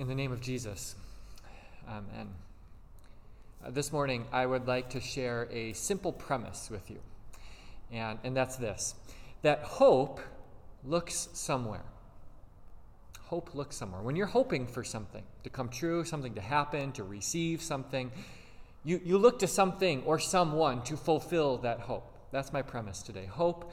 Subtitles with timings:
[0.00, 0.94] In the name of Jesus,
[1.86, 2.30] Amen.
[3.62, 7.00] Uh, this morning, I would like to share a simple premise with you,
[7.92, 8.94] and, and that's this
[9.42, 10.18] that hope
[10.86, 11.84] looks somewhere.
[13.24, 14.00] Hope looks somewhere.
[14.00, 18.10] When you're hoping for something to come true, something to happen, to receive something,
[18.84, 22.10] you, you look to something or someone to fulfill that hope.
[22.32, 23.26] That's my premise today.
[23.26, 23.70] Hope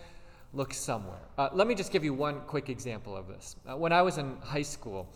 [0.54, 1.22] looks somewhere.
[1.38, 3.56] Uh, let me just give you one quick example of this.
[3.66, 5.08] Uh, when I was in high school,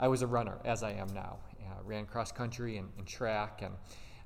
[0.00, 1.36] I was a runner, as I am now.
[1.62, 3.60] Uh, ran cross country and, and track.
[3.62, 3.74] And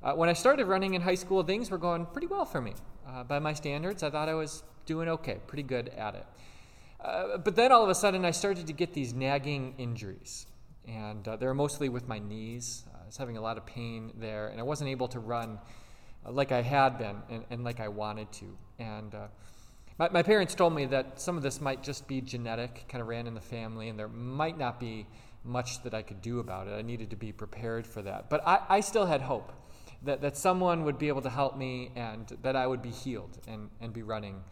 [0.03, 2.75] uh, when I started running in high school, things were going pretty well for me.
[3.07, 6.27] Uh, by my standards, I thought I was doing okay, pretty good at it.
[7.01, 10.47] Uh, but then all of a sudden, I started to get these nagging injuries.
[10.87, 12.85] And uh, they were mostly with my knees.
[12.95, 15.59] I was having a lot of pain there, and I wasn't able to run
[16.27, 18.57] like I had been and, and like I wanted to.
[18.79, 19.13] And
[19.99, 23.09] my, my parents told me that some of this might just be genetic, kind of
[23.09, 25.07] ran in the family, and there might not be
[25.45, 26.73] much that I could do about it.
[26.73, 28.31] I needed to be prepared for that.
[28.31, 29.53] But I, I still had hope
[30.03, 33.39] that, that someone would be able to help me and that I would be healed
[33.47, 34.43] and, and be running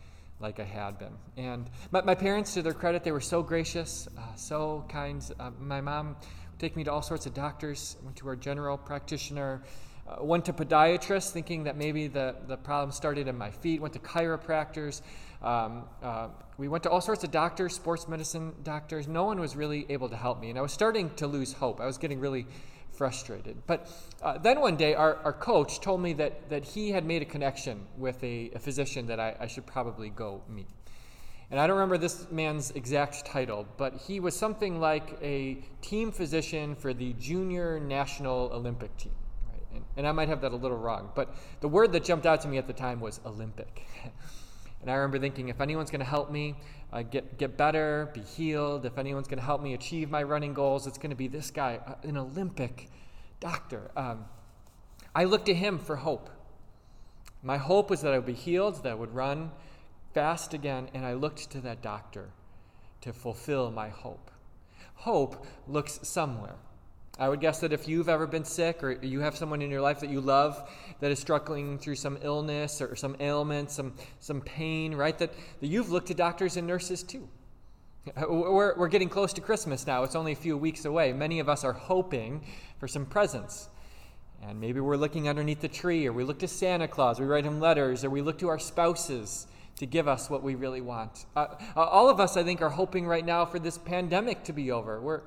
[0.40, 1.12] like I had been.
[1.36, 5.22] And my, my parents, to their credit, they were so gracious, uh, so kind.
[5.38, 8.76] Uh, my mom would take me to all sorts of doctors, went to our general
[8.76, 9.62] practitioner,
[10.08, 13.94] uh, went to podiatrists thinking that maybe the, the problem started in my feet, went
[13.94, 15.02] to chiropractors.
[15.42, 19.08] Um, uh, we went to all sorts of doctors, sports medicine doctors.
[19.08, 20.50] No one was really able to help me.
[20.50, 21.80] And I was starting to lose hope.
[21.80, 22.46] I was getting really
[22.92, 23.56] frustrated.
[23.66, 23.88] But
[24.22, 27.24] uh, then one day, our, our coach told me that, that he had made a
[27.24, 30.68] connection with a, a physician that I, I should probably go meet.
[31.50, 36.10] And I don't remember this man's exact title, but he was something like a team
[36.10, 39.12] physician for the junior national Olympic team.
[39.74, 42.40] And, and I might have that a little wrong, but the word that jumped out
[42.42, 43.82] to me at the time was Olympic.
[44.82, 46.56] And I remember thinking, if anyone's going to help me
[46.92, 50.54] uh, get, get better, be healed, if anyone's going to help me achieve my running
[50.54, 52.90] goals, it's going to be this guy, uh, an Olympic
[53.38, 53.92] doctor.
[53.96, 54.24] Um,
[55.14, 56.30] I looked to him for hope.
[57.44, 59.52] My hope was that I would be healed, that I would run
[60.14, 62.30] fast again, and I looked to that doctor
[63.02, 64.30] to fulfill my hope.
[64.94, 66.56] Hope looks somewhere.
[67.18, 69.82] I would guess that if you've ever been sick or you have someone in your
[69.82, 74.40] life that you love that is struggling through some illness or some ailment, some, some
[74.40, 77.28] pain, right, that, that you've looked to doctors and nurses too.
[78.16, 80.02] We're, we're getting close to Christmas now.
[80.04, 81.12] It's only a few weeks away.
[81.12, 82.44] Many of us are hoping
[82.80, 83.68] for some presents.
[84.42, 87.44] And maybe we're looking underneath the tree, or we look to Santa Claus, we write
[87.44, 89.46] him letters, or we look to our spouses
[89.76, 91.26] to give us what we really want.
[91.36, 91.46] Uh,
[91.76, 95.00] all of us, I think, are hoping right now for this pandemic to be over.
[95.00, 95.20] We're,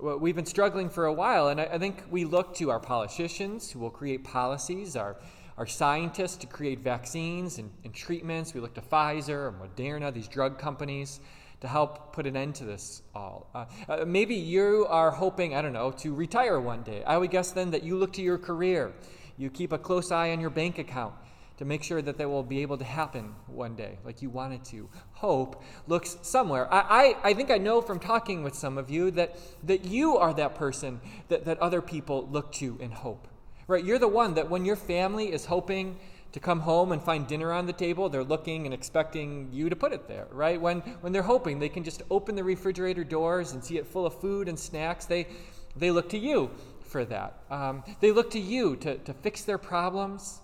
[0.00, 3.70] we've been struggling for a while, and I, I, think we look to our politicians
[3.70, 5.16] who will create policies, our,
[5.56, 8.54] our scientists to create vaccines and, and treatments.
[8.54, 11.20] We look to Pfizer and Moderna, these drug companies,
[11.60, 13.48] to help put an end to this all.
[13.54, 17.02] Uh, uh, maybe you are hoping, I don't know, to retire one day.
[17.04, 18.92] I would guess then that you look to your career,
[19.38, 21.14] you keep a close eye on your bank account
[21.58, 24.64] to make sure that they will be able to happen one day, like you wanted
[24.66, 24.88] to.
[25.12, 26.72] Hope looks somewhere.
[26.72, 30.16] I, I, I think I know from talking with some of you that, that you
[30.16, 33.28] are that person that, that other people look to in hope.
[33.68, 33.84] Right?
[33.84, 35.98] You're the one that when your family is hoping
[36.32, 39.76] to come home and find dinner on the table, they're looking and expecting you to
[39.76, 40.60] put it there, right?
[40.60, 44.04] When, when they're hoping they can just open the refrigerator doors and see it full
[44.04, 45.26] of food and snacks, they,
[45.74, 46.50] they look to you
[46.82, 47.40] for that.
[47.50, 50.40] Um, they look to you to, to fix their problems,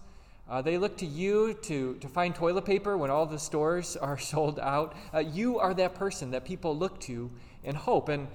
[0.49, 4.19] uh, they look to you to, to find toilet paper when all the stores are
[4.19, 4.95] sold out.
[5.15, 7.31] Uh, you are that person that people look to
[7.65, 8.09] and hope.
[8.09, 8.29] And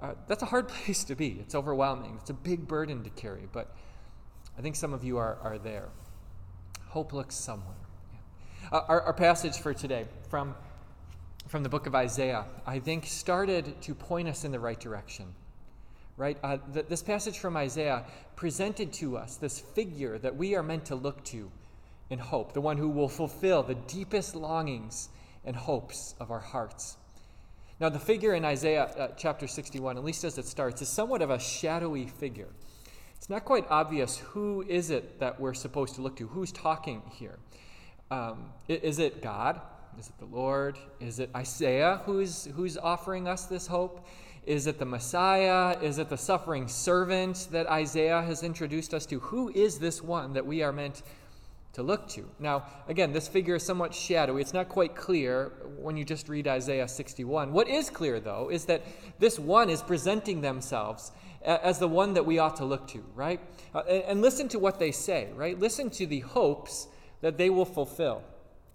[0.00, 1.38] uh, that's a hard place to be.
[1.40, 2.16] It's overwhelming.
[2.20, 3.48] It's a big burden to carry.
[3.52, 3.74] But
[4.56, 5.88] I think some of you are, are there.
[6.88, 7.74] Hope looks somewhere.
[8.72, 10.54] Uh, our, our passage for today from,
[11.48, 15.34] from the book of Isaiah, I think, started to point us in the right direction
[16.18, 16.36] right?
[16.42, 18.04] Uh, th- this passage from Isaiah
[18.36, 21.50] presented to us this figure that we are meant to look to
[22.10, 25.08] in hope, the one who will fulfill the deepest longings
[25.44, 26.96] and hopes of our hearts.
[27.80, 31.22] Now, the figure in Isaiah uh, chapter 61, at least as it starts, is somewhat
[31.22, 32.48] of a shadowy figure.
[33.16, 37.02] It's not quite obvious who is it that we're supposed to look to, who's talking
[37.12, 37.38] here.
[38.10, 39.60] Um, is it God?
[39.98, 40.78] Is it the Lord?
[40.98, 44.06] Is it Isaiah who's, who's offering us this hope?
[44.48, 45.78] Is it the Messiah?
[45.82, 49.20] Is it the suffering servant that Isaiah has introduced us to?
[49.20, 51.02] Who is this one that we are meant
[51.74, 52.26] to look to?
[52.38, 54.40] Now, again, this figure is somewhat shadowy.
[54.40, 57.52] It's not quite clear when you just read Isaiah 61.
[57.52, 58.86] What is clear, though, is that
[59.18, 61.12] this one is presenting themselves
[61.42, 63.42] as the one that we ought to look to, right?
[63.74, 65.58] Uh, and listen to what they say, right?
[65.58, 66.88] Listen to the hopes
[67.20, 68.22] that they will fulfill.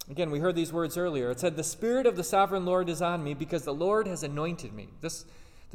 [0.08, 1.32] Again, we heard these words earlier.
[1.32, 4.22] It said, The Spirit of the sovereign Lord is on me because the Lord has
[4.22, 4.90] anointed me.
[5.00, 5.24] This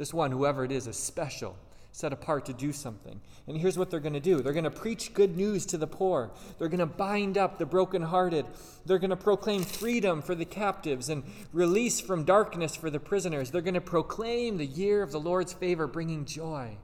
[0.00, 1.54] this one, whoever it is, is special
[1.92, 3.20] set apart to do something.
[3.46, 5.86] And here's what they're going to do they're going to preach good news to the
[5.86, 8.46] poor, they're going to bind up the brokenhearted,
[8.86, 13.50] they're going to proclaim freedom for the captives and release from darkness for the prisoners.
[13.50, 16.78] They're going to proclaim the year of the Lord's favor, bringing joy.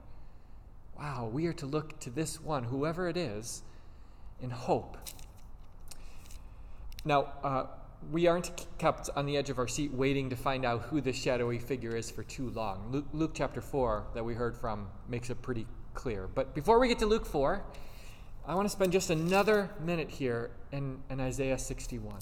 [0.95, 3.63] Wow, we are to look to this one, whoever it is,
[4.43, 4.95] in hope.
[7.03, 7.65] Now, uh,
[8.11, 11.15] we aren't kept on the edge of our seat waiting to find out who this
[11.15, 12.89] shadowy figure is for too long.
[12.91, 16.27] Luke, Luke, chapter 4, that we heard from, makes it pretty clear.
[16.27, 17.63] But before we get to Luke 4,
[18.45, 22.19] I want to spend just another minute here in, in Isaiah 61.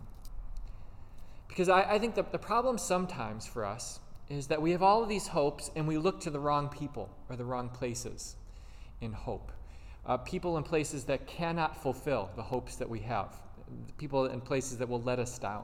[1.47, 5.03] Because I, I think that the problem sometimes for us is that we have all
[5.03, 8.35] of these hopes and we look to the wrong people or the wrong places
[9.01, 9.51] in hope.
[10.05, 13.35] Uh, people and places that cannot fulfill the hopes that we have
[13.97, 15.63] people and places that will let us down.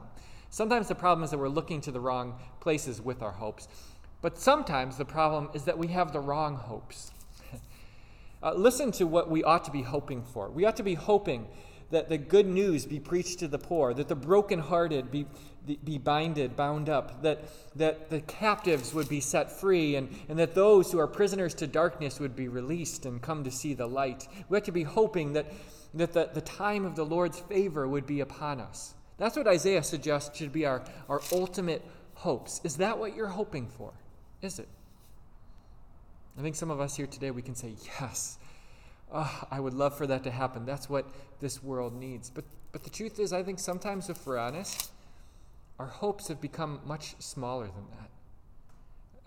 [0.50, 3.68] Sometimes the problem is that we're looking to the wrong places with our hopes.
[4.20, 7.10] But sometimes the problem is that we have the wrong hopes.
[8.42, 10.50] uh, listen to what we ought to be hoping for.
[10.50, 11.48] We ought to be hoping
[11.92, 15.26] that the good news be preached to the poor, that the brokenhearted be,
[15.84, 17.44] be binded, bound up, that,
[17.76, 21.66] that the captives would be set free, and, and that those who are prisoners to
[21.66, 24.26] darkness would be released and come to see the light.
[24.48, 25.46] We ought to be hoping that
[25.94, 28.94] that the, the time of the Lord's favor would be upon us.
[29.18, 31.84] That's what Isaiah suggests should be our, our ultimate
[32.14, 32.60] hopes.
[32.64, 33.92] Is that what you're hoping for?
[34.40, 34.68] Is it?
[36.38, 38.38] I think some of us here today, we can say, yes,
[39.12, 40.64] oh, I would love for that to happen.
[40.64, 41.06] That's what
[41.40, 42.30] this world needs.
[42.30, 44.90] But, but the truth is, I think sometimes, if we're honest,
[45.78, 48.10] our hopes have become much smaller than that.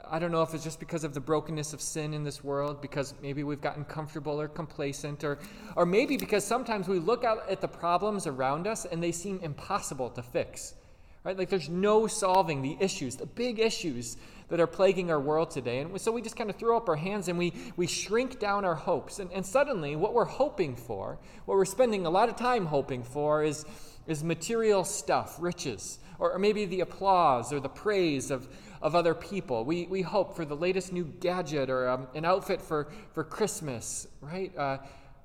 [0.10, 2.82] I don't know if it's just because of the brokenness of sin in this world,
[2.82, 5.40] because maybe we've gotten comfortable or complacent, or,
[5.76, 9.40] or maybe because sometimes we look out at the problems around us and they seem
[9.42, 10.76] impossible to fix.
[11.26, 11.36] Right?
[11.36, 14.16] Like there's no solving the issues, the big issues
[14.50, 15.80] that are plaguing our world today.
[15.80, 18.64] And so we just kind of throw up our hands and we, we shrink down
[18.64, 19.18] our hopes.
[19.18, 23.02] And, and suddenly, what we're hoping for, what we're spending a lot of time hoping
[23.02, 23.66] for, is,
[24.06, 28.48] is material stuff, riches, or, or maybe the applause or the praise of,
[28.84, 29.66] of other people.
[29.66, 34.08] We, we hope for the latest new gadget or um, an outfit for, for Christmas,
[34.22, 34.56] right?
[34.56, 34.78] Uh,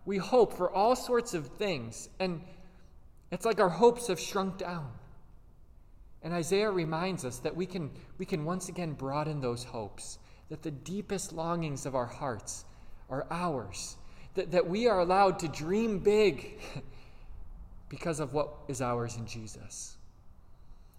[0.06, 2.08] we hope for all sorts of things.
[2.18, 2.40] And
[3.30, 4.90] it's like our hopes have shrunk down.
[6.22, 10.18] And Isaiah reminds us that we can, we can once again broaden those hopes,
[10.50, 12.64] that the deepest longings of our hearts
[13.08, 13.96] are ours,
[14.34, 16.58] that, that we are allowed to dream big
[17.88, 19.96] because of what is ours in Jesus.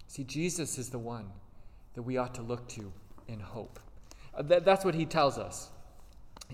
[0.08, 1.26] See, Jesus is the one
[1.94, 2.92] that we ought to look to
[3.28, 3.78] in hope.
[4.34, 5.70] Uh, that, that's what he tells us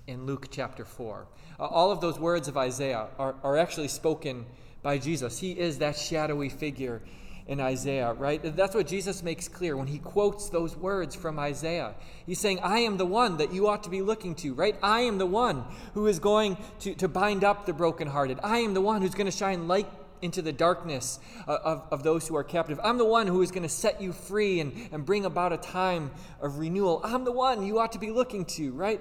[0.06, 1.26] in Luke chapter 4.
[1.58, 4.46] Uh, all of those words of Isaiah are, are actually spoken
[4.82, 5.38] by Jesus.
[5.38, 7.02] He is that shadowy figure
[7.48, 8.40] in Isaiah, right?
[8.42, 11.94] That's what Jesus makes clear when he quotes those words from Isaiah.
[12.26, 14.76] He's saying, I am the one that you ought to be looking to, right?
[14.82, 15.64] I am the one
[15.94, 18.38] who is going to, to bind up the brokenhearted.
[18.42, 19.88] I am the one who's going to shine light
[20.20, 22.78] into the darkness uh, of, of those who are captive.
[22.84, 25.56] I'm the one who is going to set you free and, and bring about a
[25.56, 26.10] time
[26.40, 27.00] of renewal.
[27.02, 29.00] I'm the one you ought to be looking to, right?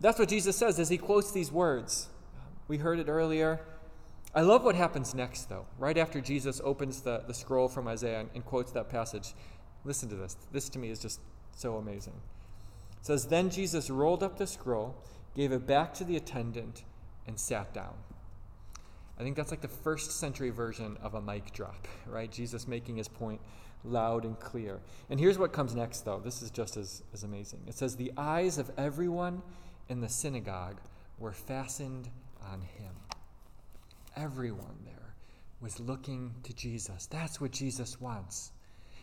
[0.00, 2.08] That's what Jesus says as he quotes these words.
[2.66, 3.60] We heard it earlier.
[4.38, 8.20] I love what happens next, though, right after Jesus opens the, the scroll from Isaiah
[8.20, 9.34] and, and quotes that passage.
[9.84, 10.36] Listen to this.
[10.52, 11.18] This to me is just
[11.56, 12.12] so amazing.
[13.00, 14.94] It says, Then Jesus rolled up the scroll,
[15.34, 16.84] gave it back to the attendant,
[17.26, 17.94] and sat down.
[19.18, 22.30] I think that's like the first century version of a mic drop, right?
[22.30, 23.40] Jesus making his point
[23.82, 24.78] loud and clear.
[25.10, 26.20] And here's what comes next, though.
[26.20, 27.62] This is just as, as amazing.
[27.66, 29.42] It says, The eyes of everyone
[29.88, 30.80] in the synagogue
[31.18, 32.08] were fastened
[32.40, 32.94] on him.
[34.18, 35.14] Everyone there
[35.60, 37.06] was looking to Jesus.
[37.06, 38.50] That's what Jesus wants.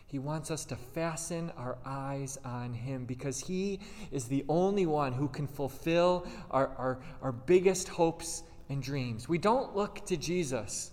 [0.06, 3.80] He wants us to fasten our eyes on Him because He
[4.12, 9.28] is the only one who can fulfill our, our, our biggest hopes and dreams.
[9.28, 10.92] We don't look to Jesus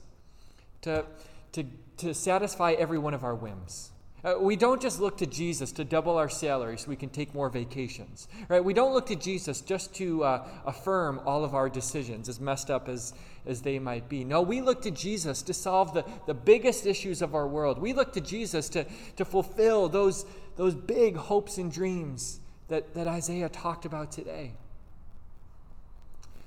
[0.81, 1.05] to,
[1.51, 1.65] to,
[1.97, 3.92] to satisfy every one of our whims.
[4.23, 7.33] Uh, we don't just look to Jesus to double our salary so we can take
[7.33, 8.29] more vacations.
[8.47, 8.63] Right?
[8.63, 12.71] We don't look to Jesus just to uh, affirm all of our decisions, as messed
[12.71, 13.13] up as,
[13.45, 14.23] as they might be.
[14.23, 17.79] No, we look to Jesus to solve the, the biggest issues of our world.
[17.79, 18.85] We look to Jesus to,
[19.17, 20.25] to fulfill those,
[20.55, 22.39] those big hopes and dreams
[22.69, 24.53] that, that Isaiah talked about today.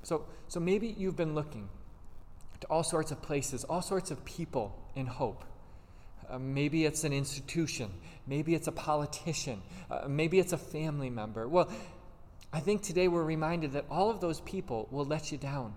[0.02, 1.68] So, so maybe you've been looking
[2.60, 5.44] to all sorts of places, all sorts of people in hope.
[6.28, 7.90] Uh, maybe it's an institution.
[8.26, 9.62] Maybe it's a politician.
[9.90, 11.46] Uh, maybe it's a family member.
[11.46, 11.70] Well,
[12.52, 15.74] I think today we're reminded that all of those people will let you down.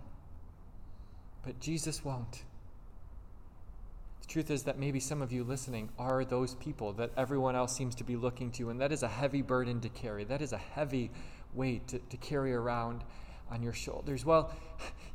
[1.44, 2.44] But Jesus won't.
[4.22, 7.76] The truth is that maybe some of you listening are those people that everyone else
[7.76, 10.24] seems to be looking to, and that is a heavy burden to carry.
[10.24, 11.12] That is a heavy
[11.54, 13.04] weight to, to carry around
[13.50, 14.26] on your shoulders.
[14.26, 14.52] Well,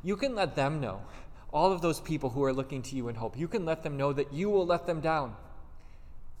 [0.03, 1.01] you can let them know,
[1.55, 3.95] all of those people who are looking to you in hope, you can let them
[3.95, 5.33] know that you will let them down.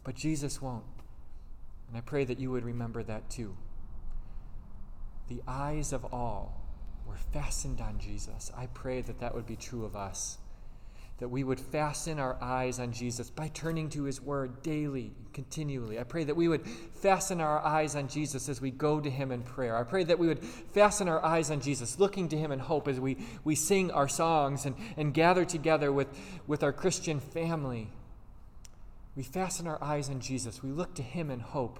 [0.03, 0.83] But Jesus won't.
[1.87, 3.55] And I pray that you would remember that too.
[5.29, 6.61] The eyes of all
[7.07, 8.51] were fastened on Jesus.
[8.57, 10.37] I pray that that would be true of us
[11.19, 15.97] that we would fasten our eyes on Jesus by turning to his word daily, continually.
[15.97, 19.31] I pray that we would fasten our eyes on Jesus as we go to him
[19.31, 19.77] in prayer.
[19.77, 22.89] I pray that we would fasten our eyes on Jesus, looking to him in hope
[22.89, 26.07] as we, we sing our songs and, and gather together with,
[26.47, 27.89] with our Christian family.
[29.15, 30.61] We fasten our eyes on Jesus.
[30.61, 31.79] We look to him in hope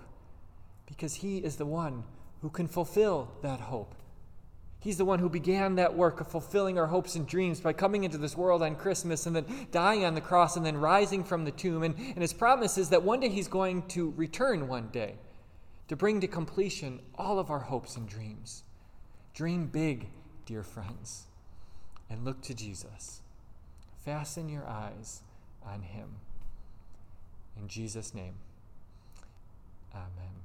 [0.86, 2.06] because he is the one
[2.42, 3.96] who can fulfill that hope.
[4.86, 8.04] He's the one who began that work of fulfilling our hopes and dreams by coming
[8.04, 11.44] into this world on Christmas and then dying on the cross and then rising from
[11.44, 11.82] the tomb.
[11.82, 15.16] And, and his promise is that one day he's going to return one day
[15.88, 18.62] to bring to completion all of our hopes and dreams.
[19.34, 20.08] Dream big,
[20.46, 21.24] dear friends,
[22.08, 23.22] and look to Jesus.
[24.04, 25.22] Fasten your eyes
[25.66, 26.10] on him.
[27.58, 28.36] In Jesus' name,
[29.96, 30.36] amen.